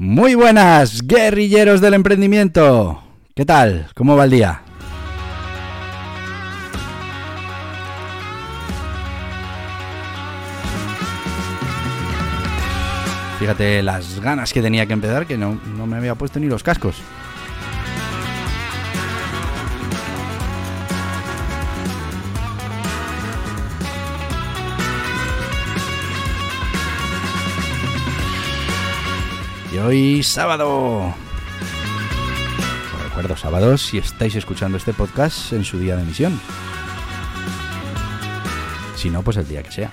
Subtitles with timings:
[0.00, 3.02] Muy buenas, guerrilleros del emprendimiento.
[3.34, 3.88] ¿Qué tal?
[3.96, 4.62] ¿Cómo va el día?
[13.40, 16.62] Fíjate las ganas que tenía que empezar, que no, no me había puesto ni los
[16.62, 17.02] cascos.
[29.84, 31.14] Hoy sábado.
[32.94, 36.40] Os recuerdo sábados si estáis escuchando este podcast en su día de emisión.
[38.96, 39.90] Si no, pues el día que sea.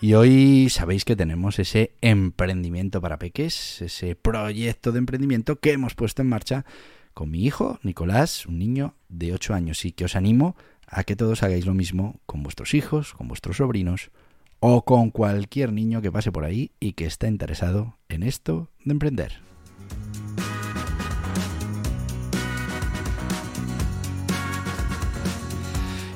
[0.00, 5.94] Y hoy sabéis que tenemos ese emprendimiento para peques, ese proyecto de emprendimiento que hemos
[5.94, 6.64] puesto en marcha
[7.18, 10.54] con mi hijo, Nicolás, un niño de 8 años, y que os animo
[10.86, 14.12] a que todos hagáis lo mismo con vuestros hijos, con vuestros sobrinos
[14.60, 18.92] o con cualquier niño que pase por ahí y que esté interesado en esto de
[18.92, 19.40] emprender.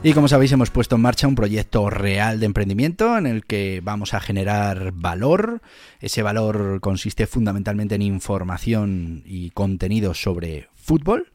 [0.05, 3.81] Y como sabéis, hemos puesto en marcha un proyecto real de emprendimiento en el que
[3.85, 5.63] vamos a generar valor.
[6.01, 11.31] Ese valor consiste fundamentalmente en información y contenido sobre fútbol.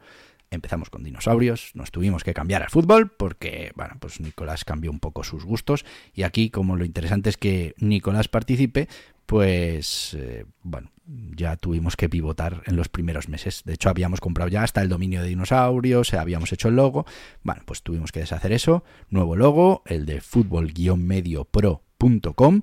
[0.52, 5.00] Empezamos con dinosaurios, nos tuvimos que cambiar al fútbol porque, bueno, pues Nicolás cambió un
[5.00, 8.90] poco sus gustos y aquí como lo interesante es que Nicolás participe,
[9.28, 10.90] pues, eh, bueno,
[11.36, 13.62] ya tuvimos que pivotar en los primeros meses.
[13.66, 17.06] De hecho, habíamos comprado ya hasta el dominio de dinosaurios, habíamos hecho el logo.
[17.44, 18.84] Bueno, pues tuvimos que deshacer eso.
[19.10, 22.62] Nuevo logo, el de fútbol-mediopro.com.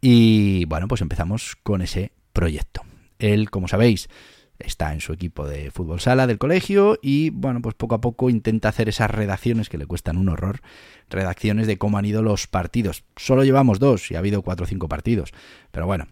[0.00, 2.82] Y bueno, pues empezamos con ese proyecto.
[3.20, 4.08] Él, como sabéis,
[4.64, 8.30] está en su equipo de fútbol sala del colegio y bueno, pues poco a poco
[8.30, 10.60] intenta hacer esas redacciones que le cuestan un horror,
[11.08, 13.04] redacciones de cómo han ido los partidos.
[13.16, 15.32] Solo llevamos dos y ha habido cuatro o cinco partidos,
[15.70, 16.06] pero bueno,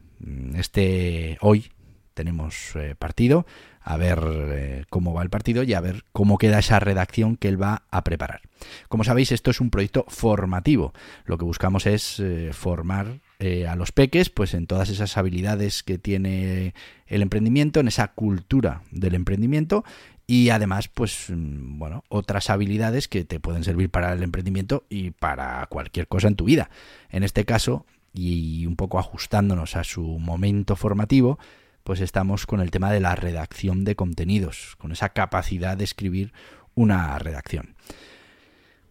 [0.54, 1.70] este hoy
[2.14, 3.46] tenemos eh, partido,
[3.80, 7.48] a ver eh, cómo va el partido y a ver cómo queda esa redacción que
[7.48, 8.42] él va a preparar.
[8.88, 10.92] Como sabéis, esto es un proyecto formativo.
[11.24, 15.98] Lo que buscamos es eh, formar a los peques pues en todas esas habilidades que
[15.98, 16.74] tiene
[17.06, 19.84] el emprendimiento, en esa cultura del emprendimiento
[20.26, 25.10] y además pues mm, bueno, otras habilidades que te pueden servir para el emprendimiento y
[25.12, 26.70] para cualquier cosa en tu vida.
[27.10, 31.38] En este caso, y un poco ajustándonos a su momento formativo,
[31.82, 36.32] pues estamos con el tema de la redacción de contenidos, con esa capacidad de escribir
[36.74, 37.74] una redacción.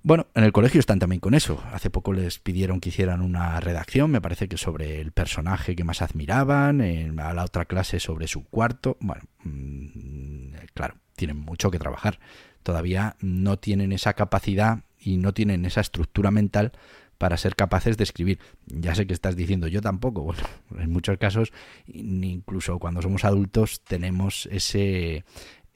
[0.08, 1.62] Bueno, en el colegio están también con eso.
[1.74, 5.84] Hace poco les pidieron que hicieran una redacción, me parece que sobre el personaje que
[5.84, 8.96] más admiraban, en, a la otra clase sobre su cuarto.
[9.02, 12.20] Bueno, mmm, claro, tienen mucho que trabajar.
[12.64, 16.72] Todavía no tienen esa capacidad y no tienen esa estructura mental
[17.18, 18.40] para ser capaces de escribir.
[18.66, 20.24] Ya sé que estás diciendo, yo tampoco.
[20.70, 21.52] Bueno, en muchos casos,
[21.86, 25.26] incluso cuando somos adultos, tenemos ese...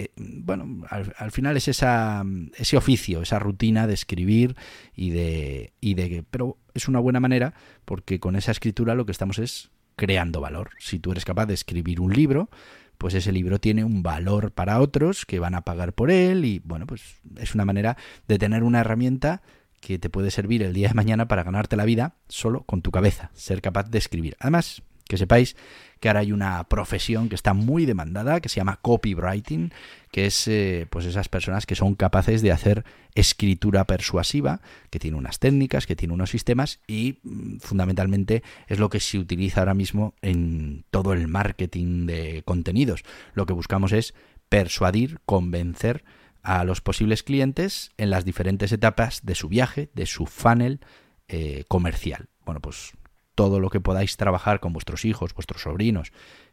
[0.01, 2.23] Eh, bueno, al, final es esa,
[2.55, 4.55] ese oficio, esa rutina de escribir
[4.95, 6.23] y de, y de...
[6.31, 7.53] Pero es una buena manera
[7.85, 10.71] porque con esa escritura lo que estamos es creando valor.
[10.79, 12.49] Si tú eres capaz de escribir un libro,
[12.97, 16.59] pues ese libro tiene un valor para otros que van a pagar por él y
[16.59, 17.95] bueno, pues es una manera
[18.27, 19.43] de tener una herramienta
[19.81, 22.89] que te puede servir el día de mañana para ganarte la vida solo con tu
[22.89, 24.35] cabeza, ser capaz de escribir.
[24.39, 24.81] Además,
[25.11, 25.57] que sepáis
[25.99, 29.73] que ahora hay una profesión que está muy demandada, que se llama copywriting,
[30.09, 35.17] que es eh, pues esas personas que son capaces de hacer escritura persuasiva, que tiene
[35.17, 39.73] unas técnicas, que tiene unos sistemas y mm, fundamentalmente es lo que se utiliza ahora
[39.73, 43.03] mismo en todo el marketing de contenidos.
[43.33, 44.13] Lo que buscamos es
[44.47, 46.05] persuadir, convencer,
[46.43, 50.79] a los posibles clientes en las diferentes etapas de su viaje, de su funnel
[51.27, 52.29] eh, comercial.
[52.45, 52.93] Bueno, pues
[53.41, 56.11] todo lo que podáis trabajar con vuestros hijos, vuestros sobrinos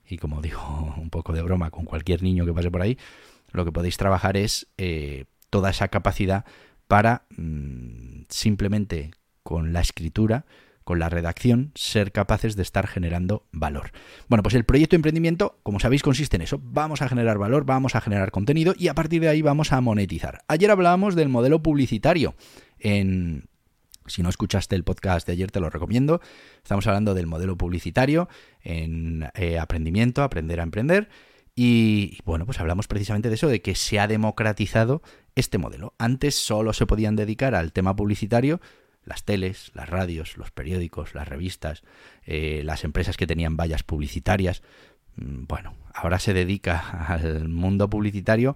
[0.09, 2.97] y como digo un poco de broma con cualquier niño que pase por ahí,
[3.53, 6.47] lo que podéis trabajar es eh, toda esa capacidad
[6.87, 9.11] para mm, simplemente
[9.43, 10.47] con la escritura
[10.85, 13.91] con la redacción, ser capaces de estar generando valor.
[14.27, 16.59] Bueno, pues el proyecto de emprendimiento, como sabéis, consiste en eso.
[16.63, 19.83] Vamos a generar valor, vamos a generar contenido y a partir de ahí vamos a
[19.83, 20.41] monetizar.
[20.49, 22.35] Ayer hablábamos del modelo publicitario
[22.79, 23.48] en...
[24.09, 26.21] Si no escuchaste el podcast de ayer, te lo recomiendo.
[26.63, 28.29] Estamos hablando del modelo publicitario
[28.63, 31.09] en eh, aprendimiento, aprender a emprender.
[31.55, 35.03] Y bueno, pues hablamos precisamente de eso, de que se ha democratizado
[35.35, 35.95] este modelo.
[35.99, 38.61] Antes solo se podían dedicar al tema publicitario
[39.05, 41.83] las teles, las radios, los periódicos, las revistas,
[42.27, 44.63] eh, las empresas que tenían vallas publicitarias.
[45.17, 46.79] Mm, bueno, ahora se dedica
[47.09, 48.55] al mundo publicitario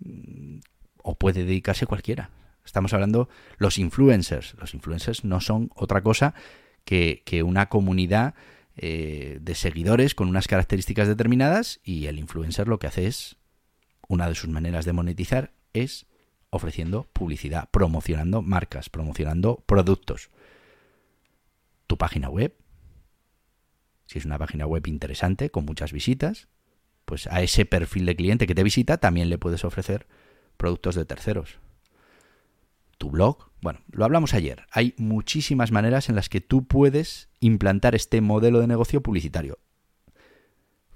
[0.00, 0.58] mm,
[1.02, 2.30] o puede dedicarse cualquiera.
[2.66, 4.54] Estamos hablando los influencers.
[4.58, 6.34] Los influencers no son otra cosa
[6.84, 8.34] que, una comunidad
[8.76, 13.36] eh, de seguidores con unas características determinadas y el influencer lo que hace es,
[14.08, 16.06] una de sus maneras de monetizar es
[16.50, 20.30] ofreciendo publicidad, promocionando marcas, promocionando productos.
[21.86, 22.54] Tu página web,
[24.06, 26.48] si es una página web interesante, con muchas visitas,
[27.04, 30.06] pues a ese perfil de cliente que te visita también le puedes ofrecer
[30.56, 31.58] productos de terceros.
[32.98, 34.64] Tu blog, bueno, lo hablamos ayer.
[34.70, 39.58] Hay muchísimas maneras en las que tú puedes implantar este modelo de negocio publicitario.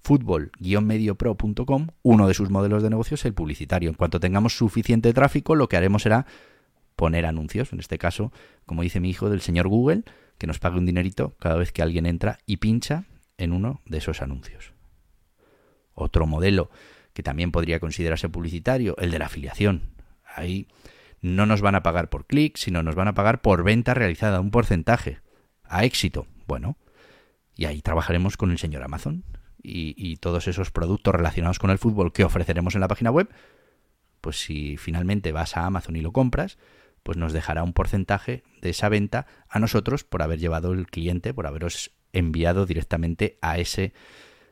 [0.03, 3.91] Fútbol-mediopro.com, uno de sus modelos de negocio es el publicitario.
[3.91, 6.27] En cuanto tengamos suficiente tráfico, lo que haremos será
[6.97, 7.73] poner anuncios.
[7.73, 8.33] En este caso,
[8.67, 10.05] como dice mi hijo, del señor Google,
[10.39, 13.05] que nos pague un dinerito cada vez que alguien entra y pincha
[13.37, 14.73] en uno de esos anuncios.
[15.95, 16.71] Otro modelo
[17.13, 19.83] que también podría considerarse publicitario, el de la afiliación.
[20.25, 20.67] Ahí
[21.21, 24.41] no nos van a pagar por clic, sino nos van a pagar por venta realizada,
[24.41, 25.21] un porcentaje.
[25.65, 26.27] A éxito.
[26.47, 26.77] Bueno,
[27.55, 29.25] y ahí trabajaremos con el señor Amazon
[29.63, 33.29] y, todos esos productos relacionados con el fútbol que ofreceremos en la página web.
[34.21, 36.59] Pues si finalmente vas a Amazon y lo compras,
[37.03, 41.33] pues nos dejará un porcentaje de esa venta a nosotros por haber llevado el cliente,
[41.33, 43.93] por haberos enviado directamente a ese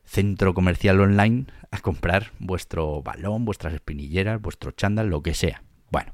[0.04, 5.62] centro comercial online a comprar vuestro balón, vuestras espinilleras, vuestro chándal, lo que sea.
[5.90, 6.12] Bueno,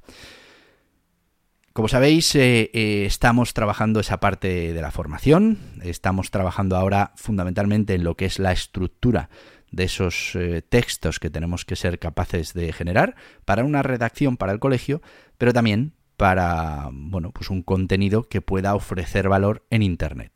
[1.75, 7.95] como sabéis, eh, eh, estamos trabajando esa parte de la formación, estamos trabajando ahora fundamentalmente
[7.95, 9.29] en lo que es la estructura
[9.73, 14.53] de esos eh, textos que tenemos que ser capaces de generar para una redacción para
[14.53, 15.03] el colegio,
[15.37, 20.31] pero también para bueno, pues un contenido que pueda ofrecer valor en internet.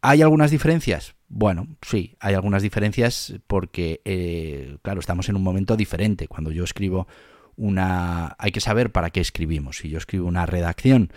[0.00, 1.14] ¿Hay algunas diferencias?
[1.28, 6.28] Bueno, sí, hay algunas diferencias porque, claro, estamos en un momento diferente.
[6.28, 7.08] Cuando yo escribo
[7.56, 8.36] una...
[8.38, 9.78] Hay que saber para qué escribimos.
[9.78, 11.12] Si yo escribo una redacción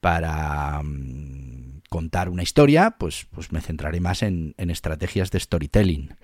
[0.00, 6.14] para mm, contar una historia, pues, pues me centraré más en, en estrategias de storytelling.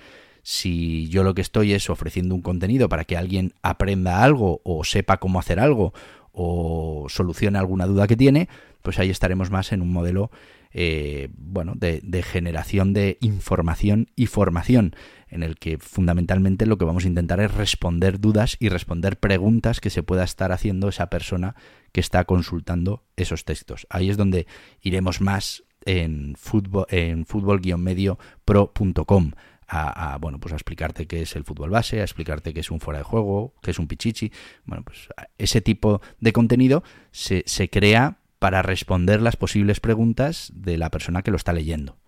[0.43, 4.85] Si yo lo que estoy es ofreciendo un contenido para que alguien aprenda algo o
[4.85, 5.93] sepa cómo hacer algo
[6.33, 8.49] o solucione alguna duda que tiene,
[8.83, 10.31] pues ahí estaremos más en un modelo
[10.73, 14.95] eh, bueno, de, generación de información y formación,
[15.29, 19.81] en el que fundamentalmente lo que vamos a intentar es responder dudas y responder preguntas
[19.81, 21.57] que se pueda estar haciendo esa persona
[21.93, 23.87] que está consultando esos textos.
[23.91, 24.47] Ahí es donde
[24.81, 29.33] iremos más en fútbol, en fútbol-medio pro.com.
[29.73, 32.73] A, a, bueno, pues a explicarte qué es el fútbol base, a explicarte qué es
[32.73, 34.33] un fuera de juego, qué es un pichichi.
[34.65, 35.09] Bueno, pues
[35.39, 36.83] ese tipo de contenido
[37.13, 41.99] se, se crea para responder las posibles preguntas de la persona que lo está leyendo.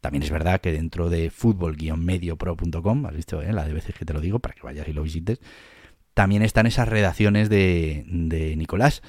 [0.00, 4.14] También es verdad que dentro de fútbol-mediopro.com, has visto eh, la de veces que te
[4.14, 5.40] lo digo para que vayas y lo visites,
[6.14, 9.02] también están esas redacciones de, de Nicolás,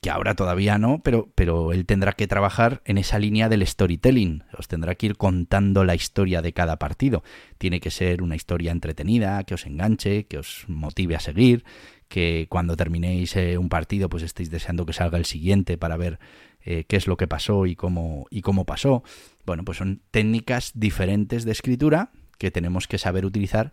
[0.00, 4.44] que ahora todavía no, pero, pero él tendrá que trabajar en esa línea del storytelling.
[4.56, 7.24] Os tendrá que ir contando la historia de cada partido.
[7.58, 11.64] Tiene que ser una historia entretenida, que os enganche, que os motive a seguir,
[12.08, 16.18] que cuando terminéis eh, un partido pues estéis deseando que salga el siguiente para ver
[16.64, 19.02] eh, qué es lo que pasó y cómo, y cómo pasó.
[19.44, 23.72] Bueno, pues son técnicas diferentes de escritura que tenemos que saber utilizar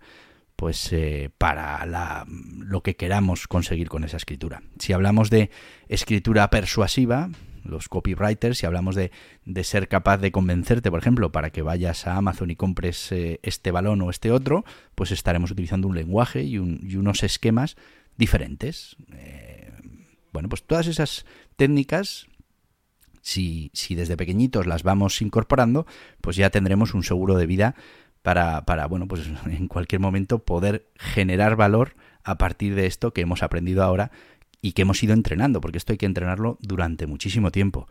[0.56, 4.62] pues eh, para la, lo que queramos conseguir con esa escritura.
[4.78, 5.50] Si hablamos de
[5.90, 7.30] escritura persuasiva,
[7.63, 9.12] los copywriters, si hablamos de,
[9.46, 13.72] de, ser capaz de convencerte, por ejemplo, para que vayas a Amazon y compres este
[13.72, 14.63] balón o este otro,
[14.96, 17.75] pues estaremos utilizando un lenguaje y unos esquemas
[18.17, 18.96] diferentes.
[19.13, 19.72] Eh,
[20.32, 22.27] bueno, pues todas esas técnicas,
[23.22, 25.86] si, si, desde pequeñitos las vamos incorporando,
[26.22, 27.75] pues ya tendremos un seguro de vida
[28.22, 33.22] para, para, bueno, pues en cualquier momento poder generar valor a partir de esto que
[33.22, 34.12] hemos aprendido ahora
[34.62, 37.88] y que hemos ido entrenando, porque esto hay que entrenarlo durante muchísimo tiempo.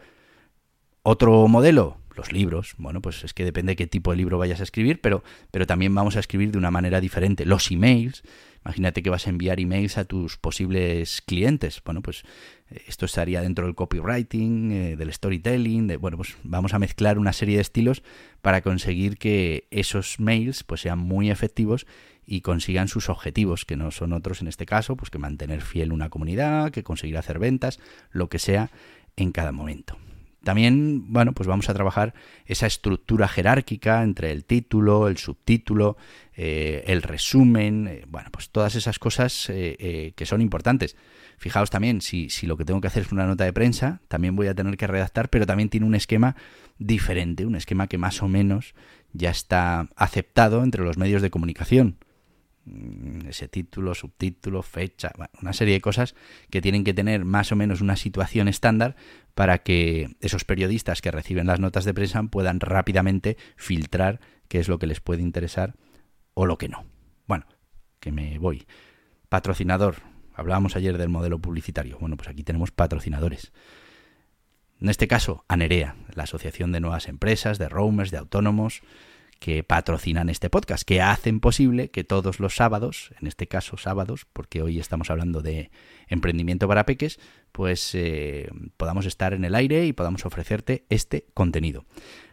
[1.03, 4.61] Otro modelo, los libros, bueno, pues es que depende de qué tipo de libro vayas
[4.61, 7.45] a escribir, pero, pero también vamos a escribir de una manera diferente.
[7.45, 8.23] Los emails,
[8.65, 12.25] imagínate que vas a enviar emails a tus posibles clientes, bueno, pues
[12.71, 17.19] eh, esto estaría dentro del copywriting, eh, del storytelling, de, bueno, pues vamos a mezclar
[17.19, 18.03] una serie de estilos
[18.41, 21.87] para conseguir que esos mails pues sean muy efectivos
[22.27, 25.93] y consigan sus objetivos, que no son otros en este caso, pues que mantener fiel
[25.93, 28.71] una comunidad, que conseguir hacer ventas, lo que sea
[29.17, 29.99] en cada momento.
[30.45, 32.15] También, bueno, pues vamos a trabajar
[32.47, 35.97] esa estructura jerárquica entre el título, el subtítulo,
[36.35, 40.97] eh, el resumen, eh, bueno, pues todas esas cosas eh, que son importantes.
[41.39, 44.35] Fijaos también, si, si lo que tengo que hacer es una nota de prensa, también
[44.35, 46.37] voy a tener que redactar, pero también tiene un esquema
[46.79, 48.75] diferente, un esquema que más o menos
[49.13, 51.99] ya está aceptado entre los medios de comunicación.
[52.65, 56.15] Mm, ese título, subtítulo, fecha, una serie de cosas
[56.49, 58.95] que tienen que tener más o menos una situación estándar
[59.35, 64.69] para que esos periodistas que reciben las notas de prensa puedan rápidamente filtrar qué es
[64.69, 65.75] lo que les puede interesar
[66.35, 66.85] o lo que no.
[67.27, 67.47] Bueno,
[67.99, 68.67] que me voy.
[69.29, 69.97] Patrocinador.
[70.35, 71.99] Hablábamos ayer del modelo publicitario.
[71.99, 73.53] Bueno, pues aquí tenemos patrocinadores.
[74.81, 78.83] En este caso, ANEREA, la Asociación de Nuevas Empresas, de Roamers, de Autónomos,
[79.43, 84.25] que patrocinan este podcast, que hacen posible que todos los sábados, en este caso sábados,
[84.33, 85.73] porque hoy estamos hablando de
[86.07, 87.19] emprendimiento para peques,
[87.51, 91.87] pues eh, podamos estar en el aire y podamos ofrecerte este contenido.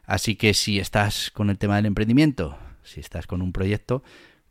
[0.05, 4.03] Así que si estás con el tema del emprendimiento, si estás con un proyecto,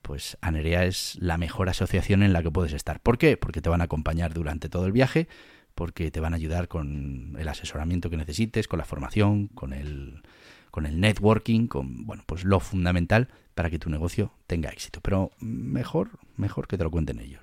[0.02, 2.98] pues Anerea es la mejor asociación en la que puedes estar.
[2.98, 3.36] ¿Por qué?
[3.36, 5.28] Porque te van a acompañar durante todo el viaje,
[5.76, 10.24] porque te van a ayudar con el asesoramiento que necesites, con la formación, con el
[10.70, 15.00] con el networking, con bueno, pues lo fundamental para que tu negocio tenga éxito.
[15.02, 17.42] Pero mejor, mejor que te lo cuenten ellos.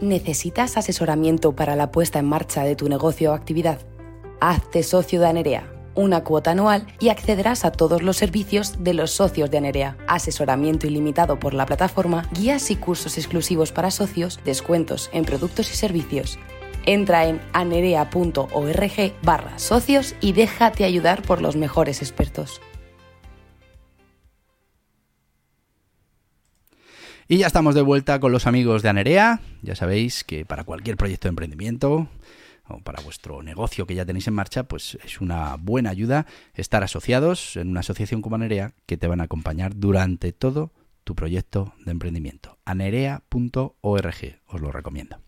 [0.00, 3.80] ¿Necesitas asesoramiento para la puesta en marcha de tu negocio o actividad?
[4.40, 9.12] Hazte socio de Anerea, una cuota anual y accederás a todos los servicios de los
[9.12, 9.96] socios de Anerea.
[10.06, 15.76] Asesoramiento ilimitado por la plataforma, guías y cursos exclusivos para socios, descuentos en productos y
[15.76, 16.38] servicios
[16.86, 22.60] Entra en anerea.org barra socios y déjate ayudar por los mejores expertos.
[27.28, 29.40] Y ya estamos de vuelta con los amigos de Anerea.
[29.62, 32.08] Ya sabéis que para cualquier proyecto de emprendimiento
[32.68, 36.84] o para vuestro negocio que ya tenéis en marcha, pues es una buena ayuda estar
[36.84, 40.70] asociados en una asociación como Anerea que te van a acompañar durante todo
[41.02, 42.58] tu proyecto de emprendimiento.
[42.64, 45.18] anerea.org, os lo recomiendo.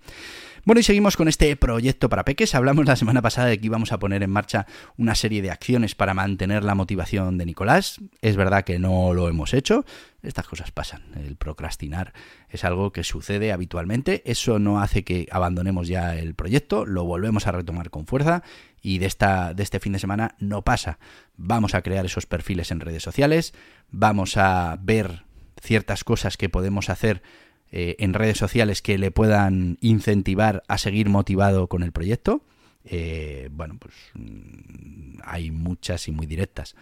[0.68, 2.54] Bueno, y seguimos con este proyecto para peques.
[2.54, 4.66] Hablamos la semana pasada de que íbamos a poner en marcha
[4.98, 8.02] una serie de acciones para mantener la motivación de Nicolás.
[8.20, 9.86] Es verdad que no lo hemos hecho.
[10.22, 11.04] Estas cosas pasan.
[11.16, 12.12] El procrastinar
[12.50, 14.22] es algo que sucede habitualmente.
[14.26, 16.84] Eso no hace que abandonemos ya el proyecto.
[16.84, 18.42] Lo volvemos a retomar con fuerza.
[18.82, 20.98] Y de, esta, de este fin de semana no pasa.
[21.38, 23.54] Vamos a crear esos perfiles en redes sociales.
[23.90, 25.24] Vamos a ver
[25.62, 27.22] ciertas cosas que podemos hacer
[27.70, 32.42] eh, en redes sociales que le puedan incentivar a seguir motivado con el proyecto.
[32.84, 36.74] Eh, bueno, pues mm, hay muchas y muy directas.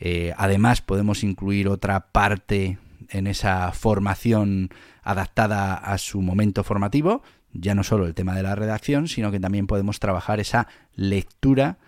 [0.00, 2.78] Eh, además, podemos incluir otra parte
[3.10, 4.70] en esa formación
[5.02, 9.40] adaptada a su momento formativo, ya no solo el tema de la redacción, sino que
[9.40, 10.66] también podemos trabajar esa
[10.96, 11.78] lectura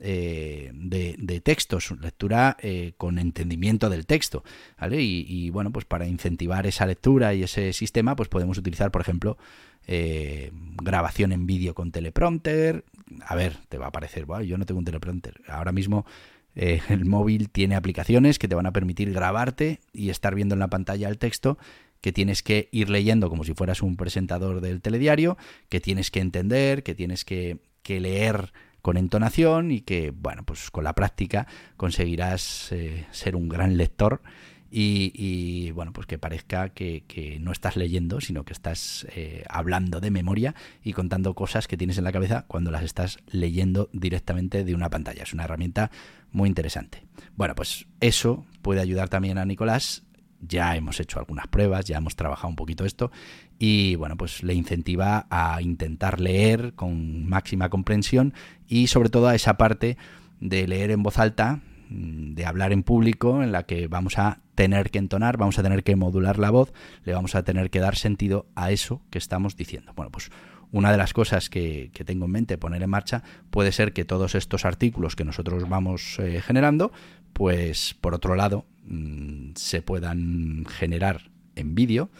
[0.00, 4.44] eh, de, textos, lectura eh, con entendimiento del texto,
[4.78, 5.02] ¿vale?
[5.02, 9.38] Y, bueno, pues para incentivar esa lectura y ese sistema, pues podemos utilizar, por ejemplo,
[9.86, 10.52] eh,
[10.82, 12.84] grabación en vídeo con teleprompter.
[13.26, 15.40] A ver, te va a parecer, bueno, yo no tengo un teleprompter.
[15.48, 16.06] Ahora mismo
[16.54, 20.68] el móvil tiene aplicaciones que te van a permitir grabarte y estar viendo en la
[20.68, 21.56] pantalla el texto
[22.00, 25.36] que tienes que ir leyendo como si fueras un presentador del telediario,
[25.68, 28.52] que tienes que entender, que tienes que, que leer
[28.82, 34.22] con entonación y que, bueno, pues con la práctica conseguirás eh, ser un gran lector
[34.70, 40.10] y, bueno, pues que parezca que, no estás leyendo, sino que estás eh, hablando de
[40.10, 44.74] memoria y contando cosas que tienes en la cabeza cuando las estás leyendo directamente de
[44.74, 45.22] una pantalla.
[45.22, 45.90] Es una herramienta
[46.32, 47.02] muy interesante.
[47.36, 50.02] Bueno, pues eso puede ayudar también a Nicolás
[50.40, 53.10] ya hemos hecho algunas pruebas, ya hemos trabajado un poquito esto
[53.58, 58.34] y bueno, pues le incentiva a intentar leer con máxima comprensión
[58.66, 59.96] y sobre todo a esa parte
[60.40, 64.40] de leer en voz alta, mm, de hablar en público en la que vamos a
[64.54, 66.72] tener que entonar, vamos a tener que modular la voz,
[67.04, 69.92] le vamos a tener que dar sentido a eso que estamos diciendo.
[69.94, 70.30] Bueno, pues
[70.70, 74.34] una de las cosas que, tengo en mente poner en marcha puede ser que todos
[74.34, 76.92] estos artículos que nosotros vamos eh, generando,
[77.38, 82.10] pues por otro lado, mm, se puedan generar en vídeo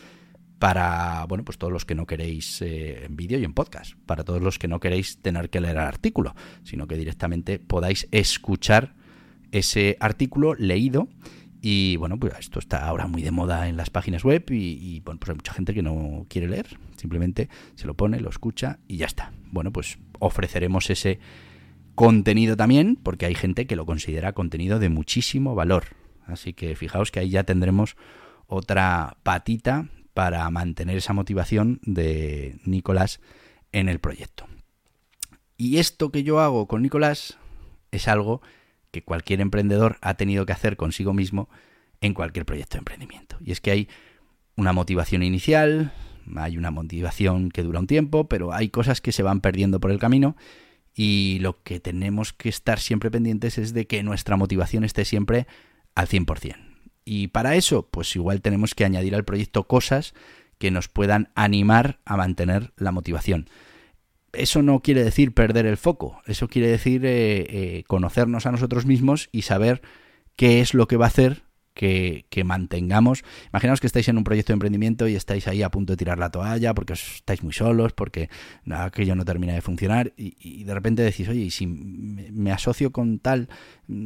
[0.60, 4.22] para, bueno, pues todos los que no queréis eh, en vídeo y en podcast, para
[4.22, 8.94] todos los que no queréis tener que leer el artículo, sino que directamente podáis escuchar
[9.50, 11.08] ese artículo leído
[11.60, 15.18] y bueno, pues esto está ahora muy de moda en las páginas web y, bueno,
[15.18, 18.98] pues hay mucha gente que no quiere leer, simplemente se lo pone, lo escucha y
[18.98, 19.32] ya está.
[19.50, 21.18] Bueno, pues ofreceremos ese
[21.98, 25.96] contenido también, porque hay gente que lo considera contenido de muchísimo valor.
[26.26, 27.96] Así que fijaos que ahí ya tendremos
[28.46, 33.20] otra patita para mantener esa motivación de Nicolás
[33.72, 34.46] en el proyecto.
[35.56, 37.36] Y esto que yo hago con Nicolás
[37.90, 38.42] es algo
[38.92, 41.48] que cualquier emprendedor ha tenido que hacer consigo mismo
[42.00, 43.38] en cualquier proyecto de emprendimiento.
[43.40, 43.88] Y es que hay
[44.54, 45.92] una motivación inicial,
[46.36, 49.90] hay una motivación que dura un tiempo, pero hay cosas que se van perdiendo por
[49.90, 50.36] el camino
[50.98, 55.46] y lo que tenemos que estar siempre pendientes es de que nuestra motivación esté siempre
[55.94, 56.56] al 100%.
[57.04, 60.12] Y para eso, pues igual tenemos que añadir al proyecto cosas
[60.58, 63.48] que nos puedan animar a mantener la motivación
[64.32, 68.86] eso no quiere decir perder el foco, eso quiere decir eh, eh, conocernos a nosotros
[68.86, 69.82] mismos y saber
[70.36, 71.42] qué es lo que va a hacer
[71.78, 73.22] que, mantengamos.
[73.52, 76.18] Imaginaos que estáis en un proyecto de emprendimiento y estáis ahí a punto de tirar
[76.18, 78.28] la toalla porque estáis muy solos, porque
[78.70, 83.20] aquello no termina de funcionar y, de repente decís, oye, y si me, asocio con
[83.20, 83.48] tal,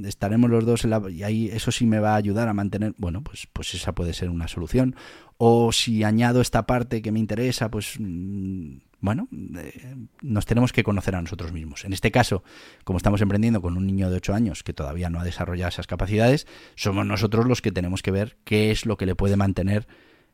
[0.05, 2.95] estaremos los dos en la, y ahí eso sí me va a ayudar a mantener,
[2.99, 4.95] bueno, pues, pues esa puede ser una solución.
[5.39, 9.29] O si añado esta parte que me interesa, pues mm, bueno,
[9.59, 11.85] eh, nos tenemos que conocer a nosotros mismos.
[11.85, 12.45] En este caso,
[12.85, 15.89] como estamos emprendiendo con un niño de 8 años que todavía no ha desarrollado esas
[15.89, 19.89] capacidades, somos nosotros los que tenemos que ver qué es lo que le puede mantener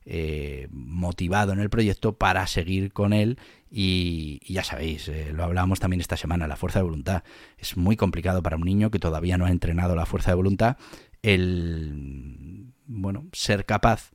[0.05, 3.39] eh, motivado en el proyecto para seguir con él
[3.71, 7.25] y, ya sabéis, eh, lo hablábamos también esta semana, la fuerza de voluntad.
[7.57, 10.77] Es muy complicado para un niño que todavía no ha entrenado la fuerza de voluntad
[11.23, 14.13] el, bueno, ser capaz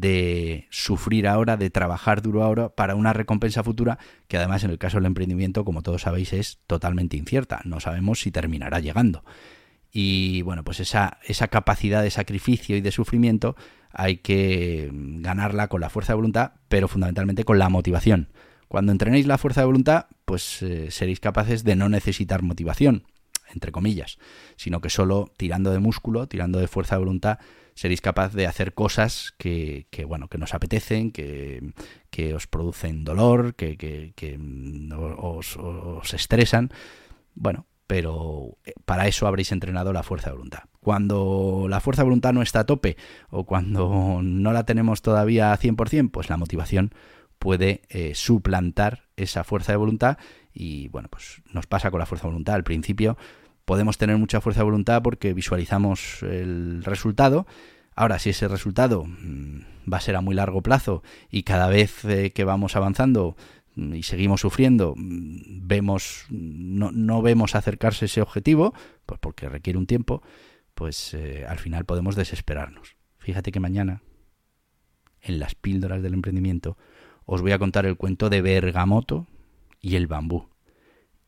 [0.00, 4.78] de sufrir ahora, de trabajar duro ahora para una recompensa futura que además en el
[4.78, 7.60] caso del emprendimiento, como todos sabéis, es totalmente incierta.
[7.64, 9.24] No sabemos si terminará llegando.
[9.90, 13.56] Y bueno, pues esa, esa capacidad de sacrificio y de sufrimiento
[13.90, 18.28] hay que ganarla con la fuerza de voluntad, pero fundamentalmente con la motivación.
[18.68, 23.04] Cuando entrenéis la fuerza de voluntad, pues eh, seréis capaces de no necesitar motivación,
[23.52, 24.16] entre comillas,
[24.56, 27.38] sino que solo tirando de músculo, tirando de fuerza de voluntad,
[27.74, 31.72] seréis capaz de hacer cosas que, bueno, que nos apetecen, que,
[32.34, 34.38] os producen dolor, que, que
[35.18, 36.70] os, os, estresan.
[37.34, 40.64] Bueno, pero eh, para eso habréis entrenado la fuerza de voluntad.
[40.80, 42.96] Cuando la fuerza de voluntad no está a tope
[43.30, 46.94] o cuando no la tenemos todavía a 100%, pues la motivación
[47.38, 50.18] puede eh, suplantar esa fuerza de voluntad
[50.54, 52.54] y bueno, pues nos pasa con la fuerza de voluntad.
[52.54, 53.16] Al principio
[53.72, 57.46] podemos tener mucha fuerza de voluntad porque visualizamos el resultado.
[57.94, 62.04] Ahora, si ese resultado mm, va a ser a muy largo plazo y cada vez
[62.04, 63.34] eh, que vamos avanzando
[63.76, 68.74] mm, y seguimos sufriendo, mm, vemos, no, no, vemos acercarse ese objetivo,
[69.06, 70.22] pues porque requiere un tiempo,
[70.74, 72.96] pues eh, al final podemos desesperarnos.
[73.16, 74.02] Fíjate que mañana,
[75.22, 76.76] en las píldoras del emprendimiento,
[77.24, 79.28] os voy a contar el cuento de Bergamoto
[79.80, 80.51] y el bambú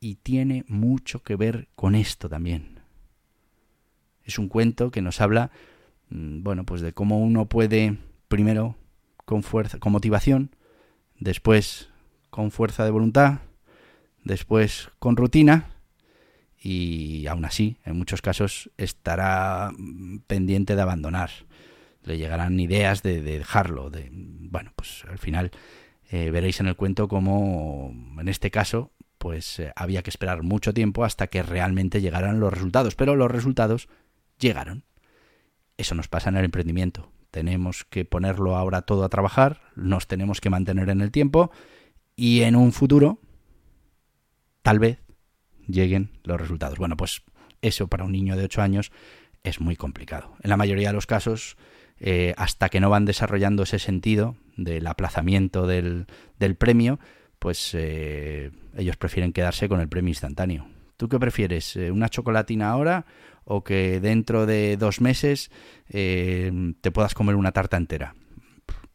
[0.05, 2.81] y tiene mucho que ver con esto también.
[4.23, 5.49] Es un cuento que nos habla,
[6.09, 8.75] mm, bueno, pues de cómo uno puede, primero,
[9.25, 10.55] con fuerza, con motivación,
[11.19, 11.89] después
[12.29, 13.39] con fuerza de voluntad,
[14.23, 15.71] después con rutina,
[16.59, 21.31] y aún así, en muchos casos, estará mm, pendiente de abandonar.
[22.03, 25.49] Le llegarán ideas de, dejarlo, de bueno, pues al final
[26.11, 30.73] eh, veréis en el cuento cómo, en este caso, pues eh, había que esperar mucho
[30.73, 32.95] tiempo hasta que realmente llegaran los resultados.
[32.95, 33.89] Pero los resultados
[34.39, 34.83] llegaron.
[35.77, 37.11] Eso nos pasa en el emprendimiento.
[37.31, 41.51] Tenemos que ponerlo ahora todo a trabajar, nos tenemos que mantener en el tiempo
[42.15, 43.19] y en un futuro,
[44.61, 45.03] tal vez,
[45.67, 46.77] lleguen los resultados.
[46.77, 47.23] Bueno, pues
[47.61, 48.91] eso para un niño de 8 años
[49.43, 50.35] es muy complicado.
[50.41, 51.57] En la mayoría de los casos,
[51.99, 56.07] eh, hasta que no van desarrollando ese sentido del aplazamiento del,
[56.39, 56.99] del premio,
[57.45, 60.65] pues eh, ellos prefieren quedarse con el premio instantáneo.
[60.97, 61.75] ¿Tú qué prefieres?
[61.75, 63.05] Eh, ¿Una chocolatina ahora
[63.43, 65.51] o que dentro de dos meses
[65.87, 68.15] eh, te puedas comer una tarta entera?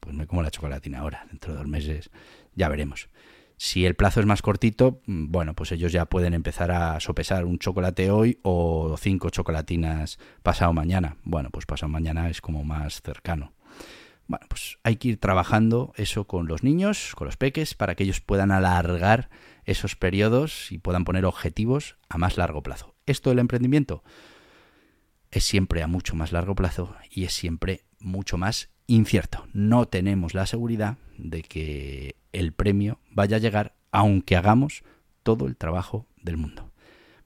[0.00, 2.10] Pues me como la chocolatina ahora, dentro de dos meses
[2.56, 3.08] ya veremos.
[3.56, 7.44] Si el plazo es más cortito, mm, bueno, pues ellos ya pueden empezar a sopesar
[7.44, 11.18] un chocolate hoy o cinco chocolatinas pasado mañana.
[11.22, 13.52] Bueno, pues pasado mañana es como más cercano.
[14.30, 18.04] Bueno, pues hay que ir trabajando eso con los niños, con los peques, para que
[18.04, 19.28] ellos puedan alargar
[19.64, 22.94] esos periodos y puedan poner objetivos a más largo plazo.
[23.06, 24.04] Esto del emprendimiento
[25.32, 29.48] es siempre a mucho más largo plazo y es siempre mucho más incierto.
[29.52, 34.84] No tenemos la seguridad de que el premio vaya a llegar aunque hagamos
[35.24, 36.70] todo el trabajo del mundo.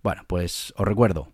[0.02, 1.33] Bueno, pues os recuerdo,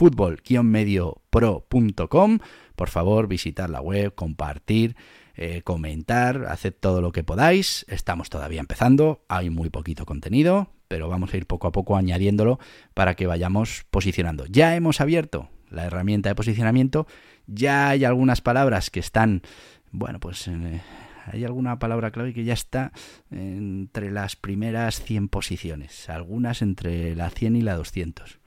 [0.00, 2.38] fútbol-medio-pro.com.
[2.74, 4.96] Por favor, visitar la web, compartir,
[5.34, 7.84] eh, comentar, haced todo lo que podáis.
[7.86, 12.58] Estamos todavía empezando, hay muy poquito contenido, pero vamos a ir poco a poco añadiéndolo
[12.94, 14.46] para que vayamos posicionando.
[14.46, 17.06] Ya hemos abierto la herramienta de posicionamiento,
[17.46, 19.42] ya hay algunas palabras que están,
[19.90, 20.48] bueno, pues...
[20.48, 20.80] Eh,
[21.26, 22.92] hay alguna palabra clave que ya está
[23.30, 28.39] entre las primeras 100 posiciones, algunas entre la 100 y la 200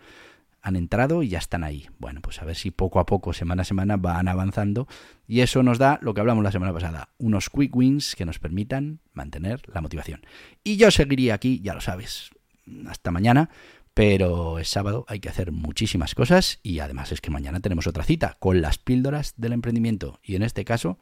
[0.64, 1.88] han entrado y ya están ahí.
[2.00, 4.88] Bueno, pues a ver si poco a poco, semana a semana, van avanzando
[5.28, 8.40] y eso nos da lo que hablamos la semana pasada, unos quick wins que nos
[8.40, 10.22] permitan mantener la motivación.
[10.64, 12.32] Y yo seguiría aquí, ya lo sabes,
[12.88, 13.50] hasta mañana,
[13.94, 18.06] pero es sábado, hay que hacer muchísimas cosas y además es que mañana tenemos otra
[18.06, 20.98] cita con las píldoras del emprendimiento y en este caso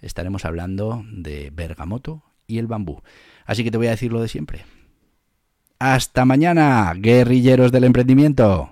[0.00, 3.02] estaremos hablando de bergamoto y el bambú.
[3.44, 4.64] Así que te voy a decir lo de siempre.
[5.78, 8.71] Hasta mañana, guerrilleros del emprendimiento.